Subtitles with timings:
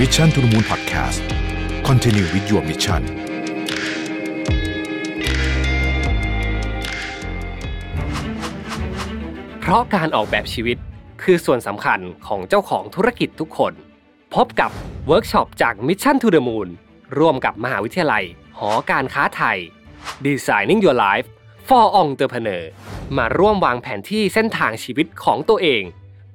[0.00, 1.20] Mission to the Moon Podcast
[1.88, 3.02] Continue with your mission
[9.60, 10.76] เพราะการออกแบบชีวิต
[11.22, 13.72] คือส่วนสำคัญของเจ้าของธุรกิจทุกคน
[14.34, 14.70] พบกับ
[15.06, 16.68] เวิร์กช็อปจาก Mission to the Moon
[17.18, 18.24] ร่วมกับมหาวิทยาลัย
[18.58, 19.58] หอการค้าไทย
[20.26, 21.26] Designing Your Life
[21.68, 22.64] for Entrepreneur
[23.16, 25.82] มาร่วมวางแผนที่เส้นทางชีวิตของตัวเอง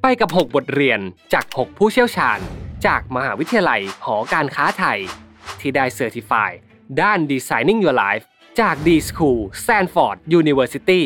[0.01, 0.99] ไปกับ 6 บทเรียน
[1.33, 2.39] จาก 6 ผู้เชี่ยวชาญ
[2.85, 4.99] จากมหาวิทยาลัยหอการค้าไทย
[5.59, 6.49] ที่ได้เซอร์ติฟาย
[7.01, 8.25] ด้าน Designing Your Life
[8.59, 11.01] จาก D School Stanford University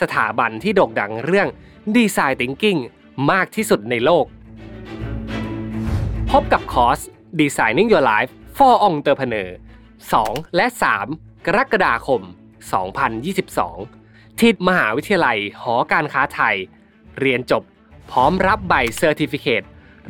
[0.00, 1.48] สถาบันที่โด่งดังเรื่อง
[1.96, 2.80] Design Thinking
[3.30, 4.26] มากที่สุดในโลก
[6.30, 7.00] พบกับคอร์ส
[7.40, 9.48] Designing Your Life for Entrepreneur
[10.02, 10.66] 2 และ
[11.06, 12.22] 3 กรกฎาคม
[13.50, 16.56] 2022 ที่มหาวิทยาลัยหอการค้าไทย
[17.20, 17.62] เรียนจบ
[18.10, 19.46] พร้อมรับใบเซอร์ติฟิเค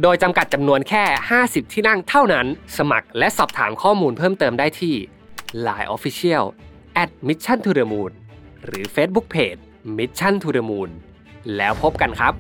[0.03, 1.05] โดยจำกัดจำนวนแค่
[1.41, 2.47] 50 ที่นั่งเท่านั้น
[2.79, 4.95] สมัครและสอบถามข้อมูลเพิ่มเติมได้ที่
[5.67, 6.45] Line Official
[7.03, 8.13] at Mission to the Moon
[8.65, 9.61] หรือ Facebook Page
[9.99, 10.91] Mission to the Moon
[11.57, 12.35] แล้วพบกันครับ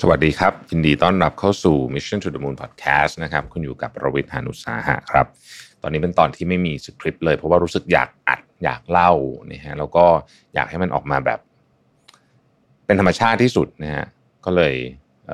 [0.00, 5.26] สวัสดีครับ ยินดีต้อนรับเข้าสู่ Mission to the Moon Podcast นะครับ คุณอยู่กับประวิทยานุสาหะครับ
[5.82, 9.12] ตอนนี้เป็นตอนที่ไม่มีสคริปต์เลย เพราะว่ารู้สึกอยากอัดอยากเล่า
[9.50, 10.04] นะฮะแล้วก็
[10.54, 11.40] อยากให้มันออกมาแบบ
[12.88, 14.06] เป็นธรรมชาติที่สุดนะฮะ
[14.44, 14.74] ก็เลย
[15.26, 15.30] เ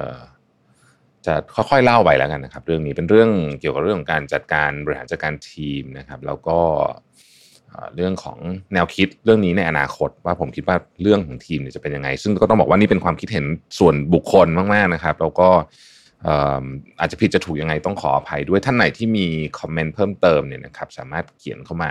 [1.27, 1.35] จะ
[1.71, 6.59] ค่อยๆเล่าไปแล้วกันนะครับ เรื่องนี้เป็นเรื่องเกี่ยวกับเรื่องของการจัดการบริหารจัดการทีมนะครับ แล้วก็
[7.97, 8.39] เรื่องของ
[8.75, 13.45] แนวคิดเรื่องนี้ในอนาคต ว่าผมคิดว่าเรื่องของทีมเนี่ยจะเป็นยังไง ซึ่งก็ต้องบอกว่านี่เป็นความคิดเห็น
[13.79, 15.49] ส่วนบุคคลมากๆนะครับ แล้วก็
[17.01, 19.27] อาจจะผิดจะถูกยังไงต้องขออภัยด้วยท่านไหนที่มี
[19.59, 21.91] คอมเมนต์เพิ่มเติมเนี่ยนะครับ สามารถเขียนเข้ามา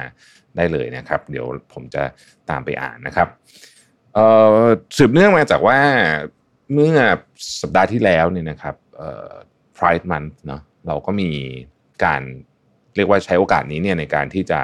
[0.56, 2.04] ได้เลยนะครับ เดี๋ยวผมจะ
[2.50, 3.28] ตามไปอ่านนะครับ
[4.98, 5.80] สืบเนื่องมาจากว่า
[6.74, 6.96] เมื่อ
[7.62, 9.32] สัปดาห์ที่แล้วเนี่ยนะครับเอ่อ
[9.78, 11.30] Pride Month เนาะเราก็มี
[12.04, 12.22] การ
[12.96, 14.60] เรียกว่าใช้โอกาสนี้เนี่ยในการที่จะ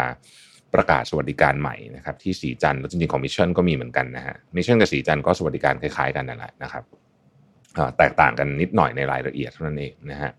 [0.74, 6.84] ประกาศสวัสดิการใหม่นะครับที่ศรีจันทร์แล้วจริงๆของ Mission ก็มีเหมือนกันนะฮะ Mission กับศรีจันทร์ก็สวัสดิการคล้ายๆกันนั่นแหละนะครับ
[7.98, 10.32] แตกต่างกันนิดหน่อยในรายละเอียดเท่านั้นเองนะฮะ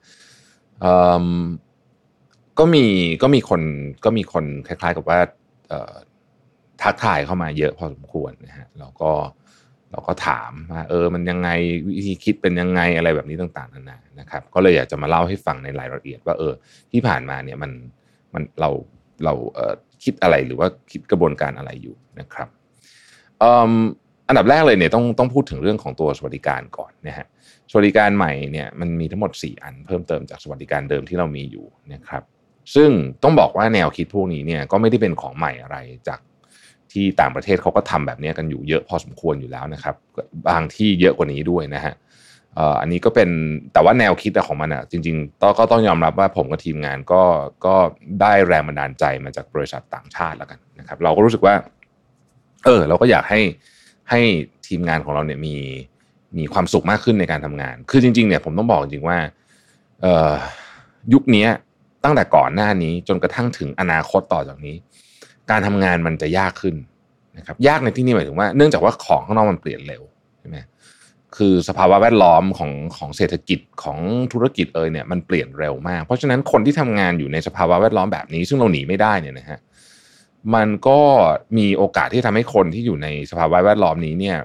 [2.59, 2.84] ก็มี
[3.22, 3.62] ก็มีคน
[4.04, 5.19] ก็มีคนคล้ายๆกับว่า
[6.82, 9.12] ทักทายเข้ามาเยอะพอสมควรนะฮะเราก็
[9.91, 11.48] เราก็ถามว่าเออมันยังไง
[11.86, 16.52] วิธีคิดเป็นยังไงอะไรแบบนี้ต่างๆนานานะครับ ก็เลยอยากจะมาเล่าให้ฟังในรายละเอียดว่าเออ
[16.92, 17.70] ที่ผ่านมาเนี่ยมัน
[18.34, 18.70] มันเรา
[19.24, 19.74] เราเออ
[20.04, 22.48] คิดอะไรหรือว่าคิดกระบวนการอะไรอยู่นะครับ
[24.28, 27.26] อันดับแรกเลยเนี่ยต้องต้องพูดถึงเรื่องของตัวสวัสดิการก่อนนะฮะ
[27.70, 32.22] สวัสดิการใหม่เนี่ยมันมีทั้งหมด 4 อันเพิ่มเติมจากสวัสดิการเดิมที่เรามีอยู่นะครับ
[32.74, 32.90] ซึ่ง
[33.22, 35.76] ต้องบอกว่าแนวคิดพวกนี้เนี่ยก็ไม่ได้เป็นของใหม่อะไร
[36.08, 36.20] จาก
[36.92, 39.94] ที่ต่างประเทศเขาก็ทำแบบนี้กันอยู่เยอะพอสมควรอยู่แล้วนะครับ
[40.48, 41.94] บางที่เยอะกว่านี้ด้วยนะฮะ
[42.80, 43.28] อันนี้ก็เป็น
[43.72, 47.22] แต่ว่าแนวคิดของมันอะจริงๆต้องก็ต้องยอมรับว่าผมกับทีมงานก็
[47.66, 47.74] ก็
[48.20, 51.54] ได้แรงบันดาลใจมาจากบริษัทต่างชาติแล้วกันนะครับ เราก็รู้สึกว่า
[52.64, 53.40] เออ เราก็อยากให้
[54.10, 54.20] ให้
[54.66, 55.56] ทีมงานของเราเนี่ยมี
[56.38, 59.18] มีความสุขมากขึ้นในการทำงาน คือจริงๆเนี่ยผมต้องบอกจริงๆว่า
[60.02, 60.32] เออ
[61.12, 61.46] ยุคนี้
[62.04, 64.76] ตั้งแต่ก่อนหน้านี้จนกระทั่งถึงอนาคตต่อจากนี้
[65.50, 66.76] การทำงานมันจะยากขึ้น
[67.38, 70.02] นะครับยากในที่นี้หมายถึงว่า เนื่องจากว่าของข้างนอกมันเปลี่ยนเร็ว
[70.40, 70.58] ใช่ไหม
[71.36, 73.98] คือสภาวะแวดล้อมของของเศรษฐกิจของ
[74.32, 79.58] ธุรกิจเอยเนี่ยมันเปลี่ยนเร็วมาก เพราะฉะนั้นคนที่ทำงานอยู่ในสภาวะแวดล้อมแบบนี้ ซึ่งเราหนีไม่ได้เนี่ยนะฮะ
[80.54, 80.98] มันก็
[81.58, 84.36] มีโอกาสที่ทำให้คนที่อยู่ในสภาวะแวดล้อมนี้เนี่ย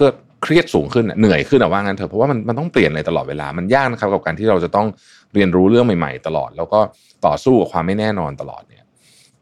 [0.00, 0.06] ก็
[0.42, 4.86] เครียดสูงขึ้นเหนื่อยขึ้นอะว่างั้นเถอะเพราะว่ามันมันต้องเปลี่ยนอะไรตลอดเวลามันยากนะครับกับการที่เราจะต้อง
[5.34, 6.80] เรียนรู้เรื่องใหม่ ๆ ตลอด แล้วก็
[7.26, 8.84] ต่อสู้กับความไม่แน่นอนตลอดเนี่ย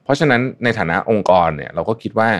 [0.04, 2.30] เพราะฉะนั้นในฐานะองค์กรเนี่ยเราก็คิดว่า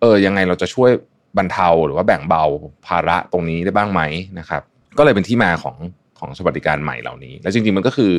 [0.00, 0.90] เออยังไงเราจะช่วย
[1.38, 2.44] บรรเทาหรือว่าแบ่งเบา
[2.86, 4.02] ภาระตรงนี้ได้บ้างไหม
[4.38, 4.62] นะครับ
[4.98, 5.76] ก็เลยเป็นที่มาของ
[6.18, 8.12] ของสวัสดิการใหม่เหล่านี้ และจริงๆมันก็คือ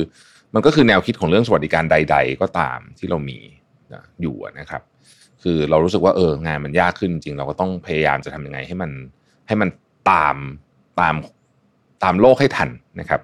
[0.54, 3.38] มันก็คือแนวคิดของเรื่องสวัสดิการใด ๆ ก็ตามที่เรามี
[4.22, 4.82] อยู่นะครับ
[5.42, 8.90] คือเรารู้สึกว่าเอองานมันยากขึ้นจริงเราก็ต้องพยายามจะทำยังไงให้มัน
[9.46, 9.68] ให้มัน
[10.10, 10.36] ตาม
[11.00, 11.14] ตาม
[12.02, 13.20] ตามโลกให้ทันนะครับ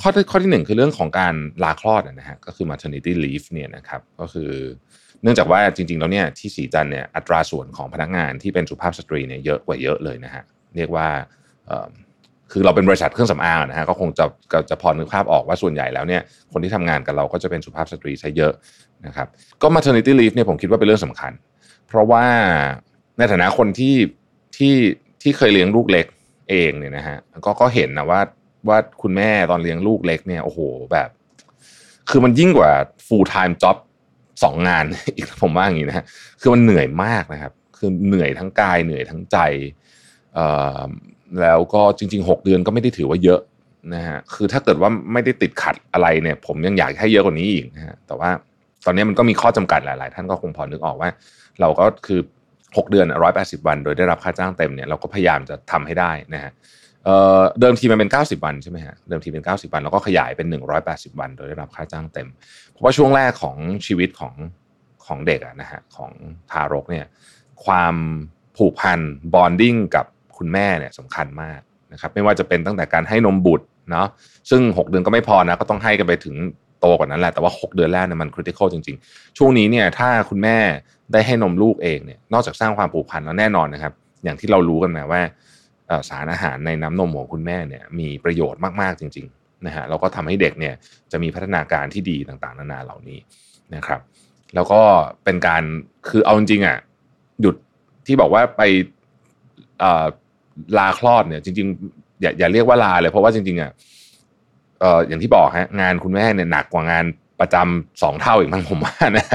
[0.00, 1.34] ข้อที่ข้อที่หนึ่งคือเรื่องของการ
[1.64, 4.50] ลาคลอดนะฮะก็คือ maternity leave เนี่ยนะครับก็คือ
[5.22, 10.42] เนื่องจากว่าจริงๆแล้วเนี่ยที่สีจันเนี่ยอัตราส่วนของพนักงานที่เป็นสุภาพสตรีเนี่ยเยอะกว่าเยอะเลยนะฮะ
[10.76, 11.06] เรียกว่า
[12.52, 14.24] คือเราเป็นบริษัทเครื่องสำอางนะฮะก็คงจะ
[14.70, 16.22] จะพอนึกภาพออกว่าส่วนใหญ่แล้วเนี่ย
[16.52, 18.52] คนที่ทำงานกับเราก็จะเป็นสุภาพสตรีซะเยอะ
[19.06, 19.28] นะครับ
[19.62, 21.32] ก็ maternity leave เนี่ยผมคิดว่าเป็นเรื่องสำคัญ
[21.88, 22.24] เพราะว่า
[23.18, 23.96] ในฐานะคนที่
[24.56, 24.74] ที่
[25.22, 26.06] ที่เคยเลี้ยงลูกเล็ก
[26.50, 28.20] เองเนี่ยนะฮะก็ก็เห็นนะว่า
[28.68, 30.60] ว่าคุณแม่ตอนเลี้ยงลูกเล็กเนี่ยโอ้โห
[30.92, 31.08] แบบ
[32.10, 32.70] คือมันยิ่งกว่า
[33.06, 33.76] full time job
[34.42, 34.84] สองงาน
[35.16, 36.04] อีกผมว่าอย่างนี้นะฮะ
[36.40, 39.38] คือมันเหนื่อยมากนะครับ คือเหนื่อยทั้งกายเหนื่อยทั้งใจ
[41.40, 43.40] แล้วก็จริง ๆ 6 เดือนก็ไม่ได้ถือว่าเยอะ
[43.94, 48.30] นะฮะคือถ้าเกิดว่าไม่ได้ติดขัดอะไรเนี่ย ผมยังอยากให้เยอะกว่านี้อีกนะฮะแต่ว่า
[48.84, 51.10] ตอนนี้มันก็มีข้อจำกัดหลาย ๆ ท่านก็คงพอนึกออกว่า
[51.60, 52.20] เราก็คือ
[52.54, 56.52] 6 เดือนร้อยแปดสิบวัน โดยได้รับค่าจ้างเต็มเนี่ยเราก็พยายามจะทำให้ได้นะฮะ
[57.60, 60.46] เดิมทีมันเป็น 90 วันใช่ไหมฮะเดิมทีเป็น 90 วันแล้วก็ขยายเป็น
[60.84, 62.28] 180 วัน โดยได้รับค่าจ้างเต็ม
[62.70, 63.56] เพราะว่าช่วงแรกของ
[63.86, 64.34] ชีวิตของ
[65.06, 66.12] ของเด็กอะนะฮะของ
[66.50, 67.06] ทารกเนี่ย
[67.64, 67.94] ความ
[68.56, 69.00] ผูกพัน
[69.34, 70.06] บอนดิ้งกับ
[70.36, 71.60] คุณแม่เนี่ยสำคัญมาก
[71.92, 74.06] นะครับไม่ว่าจะเป็นตั้งแต่การให้นมบุตรเนาะ
[74.50, 76.34] ซึ่ง 6 เดือนก็ไม่พอนะก็ต้องให้กันไปถึง
[76.80, 80.58] โตกว่านั้นแหละแต่ว่า 6 เดือนแรกเนี่ยมันคริติคอลจริงๆ ช่วงนี้เนี่ยถ้าคุณแม่
[81.12, 83.92] ได้ให้นมลูกเองเนี่ยนอกจากสร้างความผูกพันแล้วแน่นอนนะครับ
[84.24, 85.20] อย่างที่เรารู้กันมาว่า
[86.08, 90.74] สารอาหารในน้ำนมของคุณแม่เนี่ยมีประโยชน์มากๆจริงๆนะฮะแล้วก็ทำให้เด็กเนี่ย
[91.12, 93.18] จะมีพัฒนาการที่ดีต่างๆ นานาเหล่านี้
[93.74, 94.00] นะครับ
[94.54, 94.80] แล้วก็
[95.24, 95.62] เป็นการ
[96.08, 96.78] คือเอาจริงๆอะ
[97.40, 97.56] หยุด
[98.06, 98.62] ที่บอกว่าไป
[100.78, 103.72] ลาคลอดเนี่ยจริงๆอย่าอย่าเรียกว่าลาเลยเพราะว่าจริงๆอะ
[105.08, 107.04] อย่างที่บอกฮะงานคุณแม่เนี่ยหนักกว่างาน
[107.40, 109.26] ประจำสองเท่าอีกมั้งผมว่านะ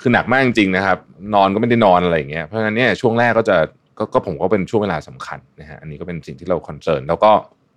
[0.00, 0.98] คือหนักมากจริงๆนะครับ
[1.34, 3.56] นอนก็ไม่ได้นอนอะไรอย่างเงี้ยเพราะฉะนั้นเนี่ยช่วงแรกก็จะ
[3.98, 7.30] ก็ก็ผมก็เป็นช่วงเวลาสำคัญนะฮะอันนี้ก็เป็นสิ่งที่เราคอนเซิร์นแล้วก็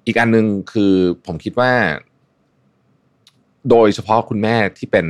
[0.07, 0.93] อีกอันหนึ่งคือ
[1.25, 1.71] ผมคิดว่า
[3.69, 5.07] โดยเฉพาะคุณแม่ที่เป็น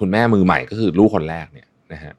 [0.00, 2.12] คุณแม่มือใหม่ก็คือลูกคนแรกเนี่ยนะฮะ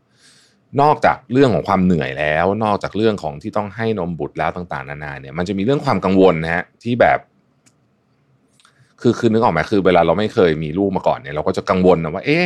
[0.81, 7.19] นอกจากเรื่องของความเหนื่อยแล้ว นอกจากเรื่องของที่ต้องให้นมบุตรแล้วต่าง ๆ นานาเนี่ย มันจะมีเรื่องความกังวลนะฮะที่แบบ
[9.01, 12.45] คือคือนึกออกไหมคือ เวลาเราไม่เคยมีลูกมาก่อนเนี่ย เราก็จะกังวลนะว่า เอ๊ะ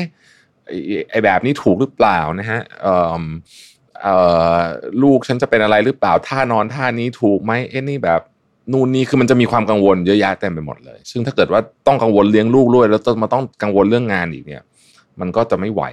[0.67, 0.77] ไอ้
[1.09, 3.23] ไอแบบนี้ถูกหรือเปล่านะฮะเอ่อเอ่อ
[5.03, 8.21] ลูกฉันจะเป็นอะไรหรือเปล่าท่านอนท่านี้ถูกไหมเอ๊ะนี่แบบ
[8.71, 14.61] นู่นนี่คือมันจะมีความกังวลเยอะแยะเต็มไปหมดเลย ซึ่งถ้าเกิดว่าต้องกังวลเลี้ยงลูกด้วย แล้วต้องมาต้องกังวลเรื่องงานอีกเนี่ย
[15.19, 15.83] มันก็จะไม่ไหว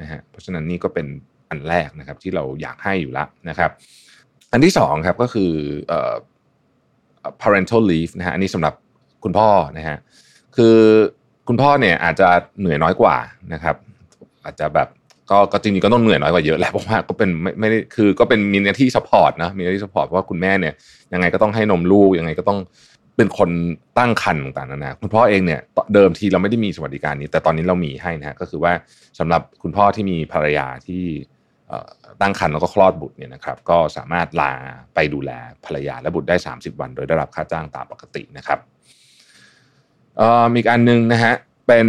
[0.00, 1.06] นะฮะเพราะฉะนั้นนี่ก็เป็น
[1.50, 3.70] อันแรกนะครับ ที่เราอยากให้อยู่ล้วนะครับ
[4.52, 5.50] อันที่สองครับก็คือ
[5.88, 6.14] เอ่อ
[7.42, 8.74] parental leave นะฮะอันนี้สำหรับ
[9.24, 9.48] คุณพ่อ
[9.78, 9.98] นะฮะ
[10.56, 10.76] คือ
[11.48, 12.28] คุณพ่อเนี่ยอาจจะ
[12.58, 13.16] เหนื่อยน้อยกว่า
[13.52, 13.76] นะครับ
[14.44, 14.88] อาจจะแบบ
[15.30, 20.74] ก็ก็จริงๆก็ต้องเหนื่อยน้อยกว่าเยอะแหละเพราะว่าก็เป็นไม่ไม่ได้คือก็เป็นมีหน้าที่ support นะมีหน้าที่สปอร์ตเพราะว่าคุณแม่เนี่ย
[21.12, 22.58] ยังไงก็ต้องให้นมลูกยังไงก็ต้อง
[23.16, 23.50] เป็นคน
[23.98, 25.60] ตั้งครรภ์ต่างๆนานาคุณพ่อเองเนี่ย
[25.94, 28.72] เดิมทีเราไม่ได้มีสวัสดิการนี้ แต่ตอนนี้เรามีให้นะฮะก็คือว่า
[29.18, 31.04] สำหรับคุณพ่อที่มีภรรยาที่
[32.20, 34.52] ตั้งครรภ์แล้วก็คลอดบุตรเนี่ยนะครับก็สามารถลา
[34.94, 35.30] ไปดูแล
[35.64, 38.58] ภรรยาและบุตรได้ 30 วัน โดยได้รับค่าจ้างตามปกตินะครับ
[40.20, 41.34] ออมีอีกอันหนึ่งนะฮะ
[41.66, 41.88] เป็น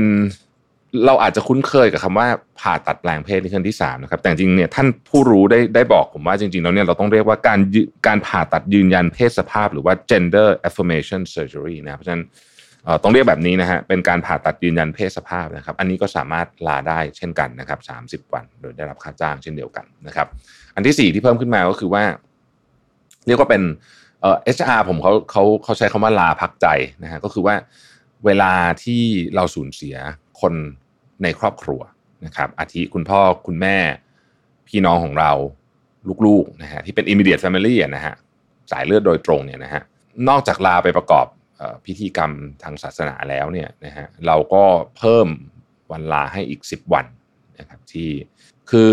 [1.06, 2.28] เราอาจจะคุ้นเคยกับคำว่า
[2.60, 7.60] ผ่าตัดแปลงเพศในขั้นที่สามนะครับ แต่จริงๆเนี่ยท่านผู้รู้ได้ได้บอกผมว่าจริงๆแล้วเนี่ยเราต้องเรียกว่าการ
[8.08, 12.24] การผ่าตัดยืนยันเพศสภาพ หรือว่า gender affirmation surgery นะครับเพราะฉะนั้น
[13.04, 17.80] ต้องเรียกแบบนี้นะฮะเป็นการผ่าตัดยืนยันเพศสภาพนะครับ อันนี้ก็สามารถลาได้เช่นกันนะครับ
[18.26, 20.28] 30 วัน โดยได้รับค่าจ้างเช่นเดียวกันนะครับ
[20.76, 22.04] อันที่สี่ที่เพิ่มขึ้นมาก็คือว่า
[23.28, 23.62] เรียกว่าเป็น
[24.22, 26.68] เอ่อ HR ผมเขาเขาเขาใช้คำว่าลาพักใจ
[27.04, 27.56] นะฮะก็คือว่า
[28.26, 28.54] เวลา
[28.84, 29.02] ที่
[29.36, 29.96] เราสูญเสีย
[30.42, 30.54] คน
[31.24, 31.82] ในครอบครัว
[32.26, 33.78] นะครับอาทิคุณพ่อคุณแม่
[34.68, 35.32] พี่น้องของเรา
[36.26, 38.16] ลูกๆนะฮะที่เป็น immediate family นะฮะ
[38.72, 39.82] สายเลือดโดยตรงเนี่ยนะฮะ
[40.30, 41.26] นอกจากลาไปประกอบ
[41.62, 42.32] อพิธีกรรม
[42.64, 44.64] ทางศาสนาแล้วเนี่ยนะฮะเราก็
[44.98, 45.28] เพิ่ม
[45.92, 47.06] วันลาให้อีก 10 วัน
[47.60, 48.10] นะครับที่
[48.70, 48.90] คือ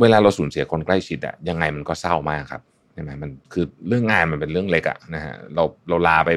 [0.00, 2.62] เวลาเราสูญเสียคนใกล้ชิดอะยังไงมันก็เศร้ามากครับ
[2.92, 6.30] ใช่ไหมมันคือเรื่องงานมันเป็นเรื่องเล็กอะนะฮะเราเราลาไป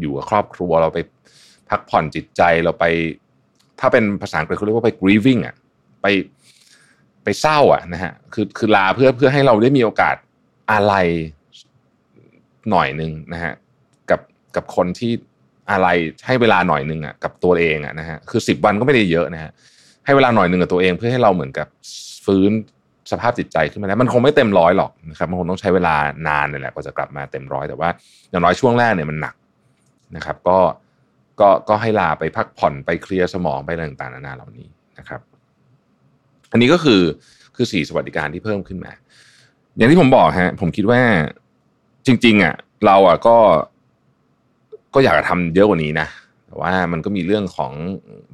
[0.00, 0.98] อยู่กับครอบครัวเราไป
[1.70, 2.86] พักผ่อนจิตใจเราไป
[3.80, 5.54] ถ้าเป็นภาษาอังกฤษเขาเรียกว่าไป grieving อะ
[6.02, 6.06] ไป
[7.24, 10.16] ไปเศร้าอะนะฮะคือคือลาเพื่อเพื่อให้เราได้มีโอกาส
[10.72, 10.94] อะไร
[12.70, 13.52] หน่อยหนึ่งนะฮะ
[14.10, 14.20] กับ
[14.56, 15.12] กับคนที่
[15.70, 15.88] อะไร
[16.26, 19.50] ให้เวลาหน่อยหนึ่งอะกับตัวเองอะนะฮะคือสิบวันก็ไม่ได้เยอะนะฮะ
[20.04, 21.66] ให้เวลาหน่อยหนึ่งกับตัวเอง เพื่อให้เราเหมือนกับ
[22.24, 22.50] ฟื้น
[23.10, 25.96] สภาพจิตใจขึ้นมาได้มันคงไม่เต็มร้อยหรอกนะครับมันคงต้องใช้เวลา
[26.28, 27.88] นานเลยแหละกว่าจะกลับมาเต็มร้อยแต่ว่า
[28.30, 29.34] อย่างน้อยช่วงแรกเนี่ยมันหนัก
[30.16, 30.58] นะครับ ก็
[31.40, 34.68] ก็ก็ให้ลาไปพักผ่อนไปเคลียร์สมองไปอะไรต่างๆนานาเหล่านี้
[34.98, 35.20] นะครับ
[36.52, 37.02] อันนี้ก็คือ
[37.56, 38.92] คือสี่สวัสดิการที่เพิ่มขึ้นมา
[39.76, 41.00] อย่างที่ผมบอกฮะผมคิดว่า
[42.06, 42.54] จริง ๆอะ
[42.86, 43.36] เราอะก็
[44.94, 46.08] ก็อยากจะทำเยอะกว่านี้นะ
[46.46, 47.72] แต่ว่ามันก็มีเรื่องของ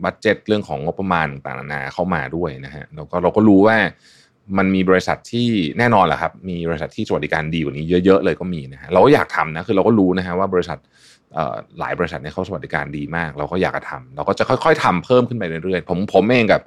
[0.05, 3.77] บัตเจ็ตเรื่องของงบประมาณต่างๆนานาเข้ามาด้วยนะฮะแล้วก็เราก็รู้ว่า
[4.59, 5.49] มันมีบริษัทที่
[5.79, 10.79] แน่นอนแหละครับ มีบริษัทที่สวัสดิการดีกว่านี้เยอะ ๆ เลยก็มีนะฮะเราก็อยากทำนะคือเราก็รู้นะฮะว่าบริษัท
[11.79, 16.63] หลายบริษัทเนี่ยเขาสวัสดิการดีมาก เราก็อยากจะทำเราก็จะค่อย ๆทำเพิ่มขึ้นไปเรื่อยๆ ผมผมเองกับ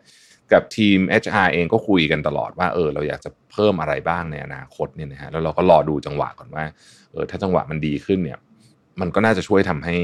[0.53, 6.65] กับทีม HR เองก็คุยกันตลอดว่าเออเราอยากจะเพิ่มอะไรบ้างในอนาคตเนี่ยนะฮะแล้วเราก็รอดูจังหวะก่อนว่า
[7.11, 8.39] เออถ้าจังหวะมันดีขึ้นเนี่ย
[9.01, 9.97] มันก็น่าจะช่วยทำให้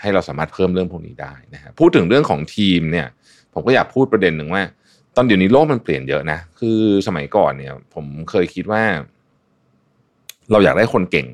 [0.00, 3.06] ให้เราสามารถเพิ่มเรื่องพวกนี้ได้นะฮะพูดถึงเรื่องของทีมเนี่ย
[3.54, 4.62] ผมก็อยากพูดประเด็นหนึ่งว่า
[5.16, 8.82] ตอนเดี๋ยวนี้โลกมันเปลี่ยนเยอะนะ คือสมัยก่อนเนี่ย ผมเคยคิดว่า
[10.50, 11.26] เราอยากได้คนเก่ง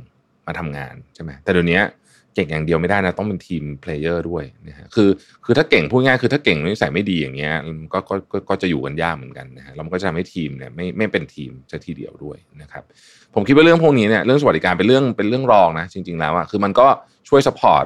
[0.46, 5.08] มาทำงานใช่ไหมแต่เดี๋ยวนี้เก่งอย่างเดียวไม่ได้นะ ต้องเป็น team player ด้วยนะฮะคือ
[5.44, 7.52] คือถ้าเก่งพูดง่ายคือถ้าเก่งนิสัยไม่ดีอย่างเงี้ย
[7.92, 12.82] ก็ก็ก็ก็จะอยู่กันยากเหมือนกันนะฮะแล้วมันก็จะทำให้ทีมเนี่ยไม่ไม่เป็นทีมจะทีเดียวด้วยนะครับ
[13.34, 16.86] ผมคิดว่าเรื่องพวกนี้เนี่ยเรื่องสวัสดิการเป็นเรื่องเป็นเรื่องรองนะจริง ๆ แล้วอะคือมันก็
[17.28, 17.84] ช่วยสปอร์ต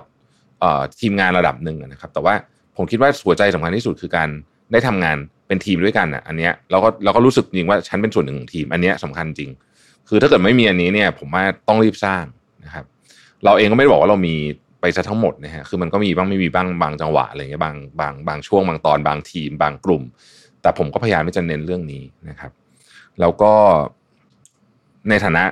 [0.60, 2.34] เอ่อทีมงานระดับหนึ่งนะครับแต่ว่า
[2.76, 4.28] ผมคิดว่าหัวใจสำคัญที่สุดคือการ
[4.72, 5.16] ได้ทำงาน
[5.48, 9.50] เป็นทีมด้วยกันอะอันเนี้ยเราก็เราก็รู้สึกจริงว่าฉันเป็นส่วนหนึ่งของทีมอันเนี้ยสำคัญจริง
[10.08, 12.24] คือถ้าเกิดไม่มีอันนี้เนี่ยผมว่าต้องรีบสร้าง
[12.64, 12.84] นะครับ
[13.44, 14.34] เราเองก็ไม่ได้บอกว่าเรามี
[14.80, 20.02] ไปซะทั้งหมดนะฮะคือมันก็มีบ้างไม่มีบ้างบางจังหวะอะไรเงี้ยบางบางบางช่วงบางตอนบางทีม บางกลุ่ม
[20.62, 22.52] แต่ผมก็พยายามที่จะเน้นเรื่องนี้นะครับ
[23.20, 23.52] แล้วก็
[25.08, 25.44] ในฐานะ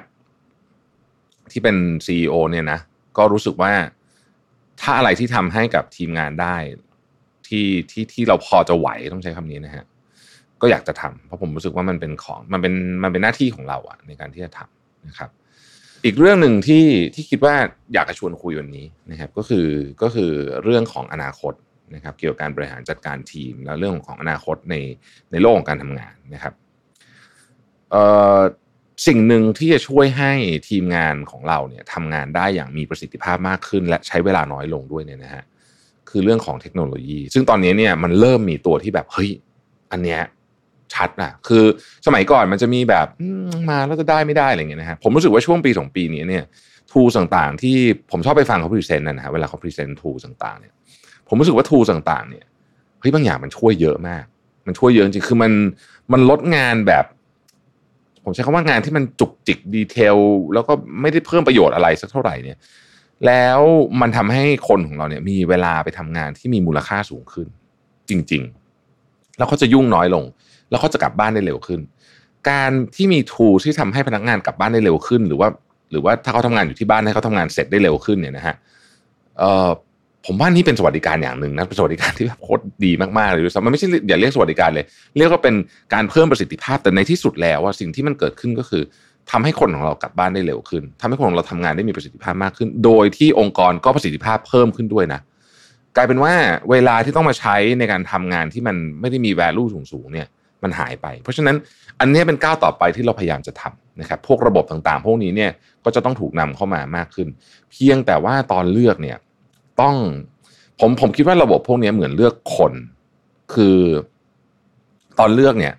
[1.52, 1.76] ที่เป็น
[2.06, 2.78] ซีอเนี่ยนะ
[3.18, 3.72] ก็รู้สึกว่า
[4.80, 6.56] ถ้าอะไรที่ทำให้กับทีมงานได้
[7.46, 9.84] ที่ที่ที่เราพอจะไหวต้องใช้คำนี้นะฮะ
[10.60, 15.30] ก็อยากจะทำเพราะผมรู้สึกว่ามันเป็นของมันเป็นมันเป็นหน้าที่ของเราอะในการที่จะทำนะครับ
[16.04, 16.84] อีกเรื่องหนึ่งที่
[17.14, 17.56] ที่คิดว่า
[17.94, 19.68] อยากจะชวนคุยวันนี้นะครับก็คือ
[20.02, 20.30] ก็คือ
[20.64, 21.54] เรื่องของอนาคต
[21.94, 24.74] นะครับเกี่ยวกับการบริหารจัดการทีม แล้วเรื่องของอนาคตใน
[25.32, 26.54] ในโลกของการทำงานนะครับ
[27.90, 28.02] เอ่
[28.38, 28.40] อ
[29.06, 30.32] สิ่งหนึ่งที่จะช่วยให้
[30.68, 35.44] ทีมงานของเราเนี่ยทำงานได้อย่างมีประสิทธิภาพมากขึ้น และใช้เวลาน้อยลงด้วยเนี่ยนะฮะ
[36.10, 39.30] คือเรื่องของเทคโนโลยี ซึ่งตอนนี้เนี่ยมันเริ่มมีตัวที่แบบเฮ้ย
[39.92, 40.20] อันเนี้ย
[40.94, 41.64] ชัดอะคือ
[42.06, 43.06] สมัยก่อนมันจะมีแบบ
[43.70, 46.44] มาแล้วจะได้ไม่ได้อะไรเงี้ยนะฮะผมรู้สึกว่าช่วงปีสองปีนี้เนี่ย
[46.92, 47.76] tool ต่างๆ ที่
[48.10, 50.72] ผมชอบไปฟังเขา present นะฮะเวลาเขา present tool ต่างๆเนี่ย
[51.28, 52.44] ผมรู้สึกว่า tool ต่างๆเนี่ย
[53.00, 54.24] เฮ้ยบางอย่างมันช่วยเยอะมาก
[54.66, 55.52] มันช่วยเยอะจริงคือมัน
[56.12, 57.04] มันลดงานแบบ
[58.24, 60.16] ผมใช้คำว่างานที่มันจุกจิก detail
[60.54, 62.58] แล้วก็ไม่ได้เพิ่มประโยชน์อะไรสักเท่าไหร่เนี่ย
[63.26, 63.60] แล้ว
[64.00, 67.48] มันทำให้คนของเราเนี่ยมีเวลาไปทำงานที่มีมูลค่าสูงขึ้น
[68.10, 68.42] จริง
[68.90, 70.24] ๆ แล้วเขาจะยุ่งน้อยลง
[70.74, 71.80] แล้วเขาจะกลับบ้านได้เร็วขึ้น
[72.50, 75.48] การที่มีทูที่ทำให้พนักงานกลับบ้านได้เร็วขึ้น หรือว่า
[75.90, 78.54] หรือว่าถ้าเขาทำงานอยู่ที่บ้านให้เขาทำงานเสร็จได้เร็วขึ้นเนี่ยนะฮะ
[79.38, 79.68] เอ่อ
[80.26, 84.84] ผมว่านี่เป็นสวัสดิการอย่างหนึ่งนะเป็นสวัสดิการที่แบบโคตรดีมากๆเลยด้วยซ้ำมันไม่ใช่อย่าเรียกสวัสดิการเลย
[85.18, 85.54] เรียกว่าเป็น
[85.94, 88.82] การเพิ่มประสิทธิภาพแต่ในที่สุดแล้วว่าสิ่งที่มันเกิดขึ้นก็คือ
[89.30, 95.20] ทำให้คนของเรากลับบ้านได้เร็วขึ้นทำให้คนของเราทำงานได้มีประสิทธิภาพมากขึ้น โดยที่องค์กรก็ประสิทธิภาพเพิ่มขึ้นด้วยนะ
[95.96, 96.34] กลายเป็นว่า
[96.70, 100.28] เวลาที่ต้องมาใช้ในการทำงานที่มันไม่ได้มี value สูงๆเนี่ย
[100.64, 101.56] มันหายไป เพราะฉะนั้น
[102.00, 105.50] อันนี้เป็นก้าวต่อไปที่เราพยายามจะทำนะครับพวกระบบต่างๆ พวกนี้เนี่ย
[105.84, 107.28] ก็จะต้องถูกนำเข้ามามากขึ้น
[107.70, 109.18] เพียงแต่ว่าตอนเลือกเนี่ย
[109.80, 109.94] ต้อง
[110.80, 112.72] ผมผมคิดว่าระบบพวกนี้เหมือนเลือกคน
[113.54, 113.78] คือ
[115.18, 115.74] ตอนเลือกเนี่ย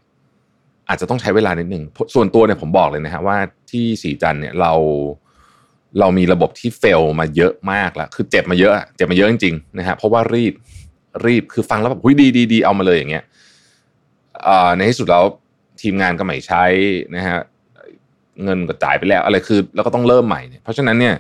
[0.90, 3.38] อาจจะต้องใช้เวลานิดนึงส่วนตัวเนี่ยผมบอกเลยนะฮะว่า
[3.72, 4.74] ที่สีจันเนี่ยเรา
[6.00, 10.54] เรามีระบบที่เฟลมาเยอะมากแล้ว คือเจ็บมาเยอะ เจ็บมาเยอะจริงๆนะฮะเพราะว่ารีบ
[11.26, 13.24] รีบคือฟังแล้วแบบหุยดีดีดีเอามาเลยอย่างเงี้ย
[14.78, 15.24] ในที่สุดแล้ว
[15.82, 16.64] ทีมงานก็ไม่ใช้
[17.16, 17.42] นะฮะ
[18.44, 21.16] เงินก็จ่ายไปแล้ว อะไรคือแล้วก็ต้องเริ่มใหม่เนี่ยเพราะฉะนั้นเนี่ย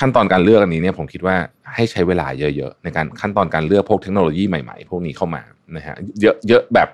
[0.00, 1.36] ขั้นตอนการเลือกอันนี้เนี่ยผมคิดว่า
[1.74, 5.42] ให้ใช้เวลาเยอะ ๆ ในการขั้นตอนการเลือกพวกเทคโนโลยีใหม่ๆ พวกนี้เข้ามา
[5.76, 6.88] นะฮะเยอะเยอะแบบ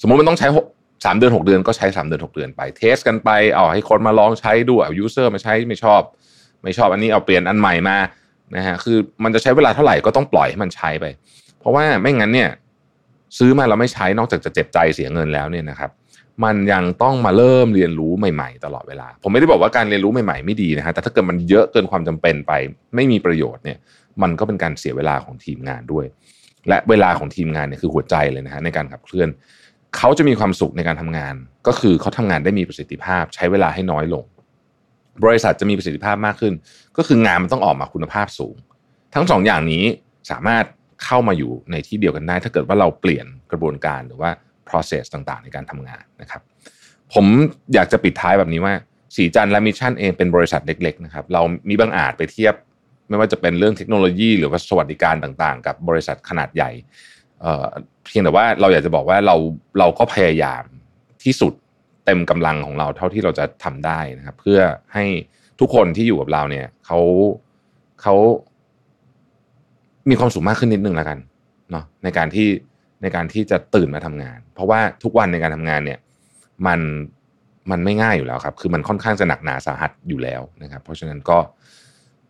[0.00, 0.46] สมมติมันต้องใช้
[1.04, 6.00] สามเดือนหกเดือนก็ใช้สามเดือนหกเดือนไป test กันไปเอาให้คนมาลองใช้ดูเอา user มาใช้ไม่ชอบ
[6.62, 7.96] ไม่ชอบอันนี้เอาเปลี่ยนอันใหม่มา
[8.56, 11.04] นะฮะคือมันจะใช้เวลาเท่าไหร่ก็ต้องปล่อยให้มันใช้ไป
[11.60, 12.50] เพราะว่าไม่งั้นเนี่ย
[13.38, 15.90] ซื้อมาเราไม่ใช้นอกจากจะเจ็บใจเสียเงินแล้วเนี่ยนะครับ
[16.44, 22.52] มันยังต้องมาเริ่มเรียนรู้ใหม่ ๆ ตลอดเวลา ผมไม่ได้บอกว่าการเรียนรู้ใหม่ๆไม่ดีนะฮะแต่ถ้าเกิดมันเยอะเกินความจำเป็นไป
[22.94, 23.78] ไม่มีประโยชน์เนี่ย
[24.22, 26.04] มันก็เป็นการเสียเวลาของทีมงานด้วย
[26.68, 29.28] และเวลาของทีมงานเนี่ยคือหัวใจเลยนะฮะในการขับเคลื่อน
[29.96, 31.34] เขาจะมีความสุขในการทำงาน
[31.66, 34.24] ก็คือเขาทำงานได้มีประสิทธิภาพ ใช้เวลาให้น้อยลง
[35.24, 36.52] บริษัทจะมีประสิทธิภาพมากขึ้น
[36.96, 38.56] ก็คืองานมันต้องออกมาคุณภาพสูง
[39.14, 39.84] ทั้งสองอย่างนี้
[40.30, 40.64] สามารถ
[41.04, 44.30] เข้ามาอยู่ในที่เดียวกันได้ ถ้าเกิดว่าเราเปลี่ยนกระบวนการหรือว่า
[44.68, 46.42] process ต่างๆ ในการทำงานนะครับ
[47.14, 47.26] ผม
[47.74, 48.74] อยากจะปิดท้ายแบบนี้ว่า
[49.16, 52.54] สีจันและมิชชั่นเองเป็นบริษัทเล็ก ๆ นะครับ เรามีบางอาจไปเทียบ
[53.08, 56.70] ไม่ว่าจะเป็นเรื่องเทคโนโลยี หรือว่าสวัสดิการต่างๆ กับบริษัทขนาดใหญ่
[58.06, 59.36] เพียงแต่ว่าเราอยากจะบอกว่าเรา
[59.78, 60.62] เราก็พยายาม
[61.24, 61.52] ที่สุด
[62.04, 64.60] เต็มกำลังของเราเท่าที่เราจะทำได้นะครับ เพื่อ
[64.94, 65.04] ให้
[65.60, 67.00] ทุกคนที่อยู่กับเราเนี่ยเขา
[68.02, 68.14] เขา
[70.10, 71.18] มีความสุขมากขึ้นนิดนึงแล้วกัน
[71.70, 72.48] เนาะในการที่
[73.02, 75.98] ในการที่จะตื่นมาทำงาน เพราะว่าทุกวันในการทำงานเนี่ย
[76.66, 76.80] มัน
[77.70, 81.38] มันไม่ง่ายอยู่แล้วครับ คือมันค่อนข้างจะหนักหนาสาหัสอยู่แล้วนะครับ เพราะฉะนั้นก็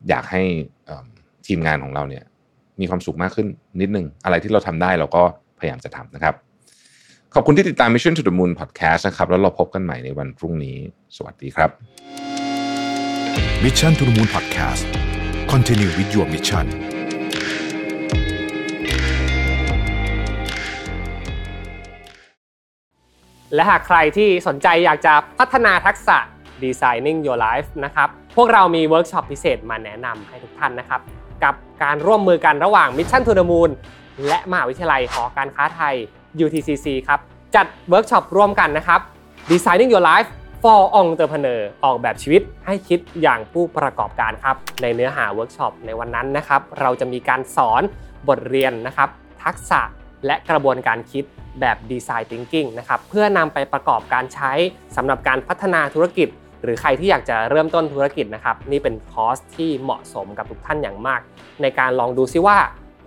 [0.08, 0.42] อยากให้
[1.46, 2.24] ทีมงานของเราเนี่ย
[2.80, 3.46] มีความสุขมากขึ้น
[3.80, 5.22] นิดนึง อะไรที่เราทำได้เราก็
[5.58, 6.34] พยายามจะทำนะครับ
[7.34, 10.76] ขอบคุณที่ติดตาม Mission to the Moon Podcast นะครับ แล้วเราพบกันใหม่ในวันพรุ่งนี้
[11.16, 11.70] สวัสดีครับ
[13.64, 14.84] Mission to the Moon Podcast
[15.52, 16.93] Continue with your mission
[23.54, 26.18] และหากใครที่สนใจอยากจะพัฒนาทักษะ
[26.62, 31.00] Designing Your Life นะครับ พวกเรามีเวิร์กช็อปพิเศษมาแนะนำให้ทุกท่านนะครับ
[31.44, 33.70] กับการร่วมมือกันระหว่าง Mission to the Moon
[34.28, 35.94] และมหาวิทยาลัยหอการค้าไทย
[36.44, 37.20] UTCC ครับ
[37.54, 39.00] จัดเวิร์กช็อปร่วมกันนะครับ
[39.50, 40.28] Designing Your Life
[40.62, 47.82] for Entrepreneur ออกแบบชีวิตให้คิดอย่างผู้ประกอบการครับ ในเนื้อหาเวิร์กช็อปในวันนั้นนะครับ เราจะมีการสอน
[48.28, 49.08] บทเรียนนะครับ
[49.44, 49.80] ทักษะ
[50.26, 51.24] และกระบวนการคิด
[51.60, 54.52] แบบ Design Thinking นะครับเพื่อนำไปประกอบการใช้
[54.96, 56.28] สำหรับการพัฒนาธุรกิจ
[56.62, 61.20] หรือใครที่อยากจะเริ่มต้นธุรกิจนะครับนี่เป็นคอร์สที่เหมาะสมกับทุกท่านอย่างมาก
[61.62, 62.58] ในการลองดูซิว่า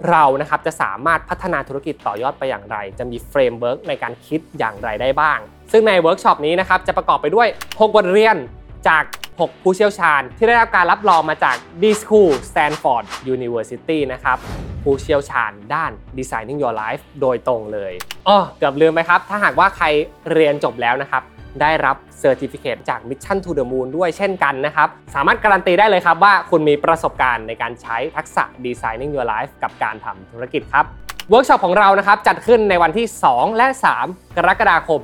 [0.10, 5.40] เรานะครับจะสามารถพัฒนาธุรกิจต่อยอดไปอย่างไร จะมี framework ในการคิดอย่างไรได้บ้าง
[5.72, 8.36] ซึ่งในเวิร์กช็อปนี้นะครับจะประกอบไปด้วย 6 บทเรียน
[8.88, 9.04] จาก
[9.40, 13.04] 6 ผู้เชี่ยวชาญ ที่ได้รับการรับรองมาจาก D School Stanford
[13.36, 14.38] University นะครับ
[14.84, 17.94] ผู้เชี่ยวชาญด้าน Designing Your Life โดยตรงเลย
[18.28, 19.86] อ๋อเกือบลืมไปครับ ถ้าหากว่าใคร
[20.32, 21.24] เรียนจบแล้วนะครับ
[21.62, 30.86] ได้รับ certificate จาก Mission to the Moon ด้วยเช่นกันนะครับ สามารถการันตีได้เลยครับว่าคุณมีประสบการณ์ในการใช้ทักษะ Designing Your Life กับการทำธุรกิจครับ
[31.30, 33.68] เวิร์กช็อปของเรานะครับจัดขึ้นในวันที่ 2 และ
[34.04, 35.02] 3 กรกฎาคม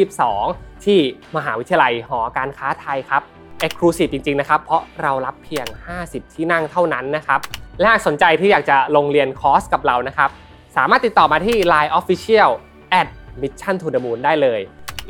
[0.00, 1.00] 2022 ที่
[1.36, 3.22] มหาวิทยาลัยหอการค้าไทยครับ
[3.66, 5.66] Exclusive จริงๆนะครับ เพราะเรารับเพียง
[6.00, 7.40] 50 ที่นั่งเท่านั้นนะครับ
[7.80, 10.30] และหากสนใจที่อยากจะลงเรียนคอร์สกับเรานะครับ
[10.76, 12.50] สามารถติดต่อมาที่ Line Official
[13.00, 13.08] at
[13.42, 14.60] Mission to the Moon ได้เลย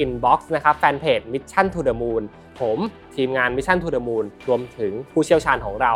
[0.04, 2.22] Inbox นะครับแฟนเพจ Mission to the Moon
[2.58, 2.78] ผม
[3.14, 5.92] ทีมงาน Mission to the Moon รวมถึงผู้เชี่ยวชาญของเรา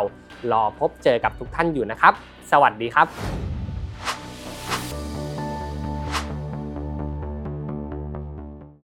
[0.51, 2.13] รอพบเจอกับทุกท่านอยู่นะครับ
[2.51, 3.56] สวัสดีครับ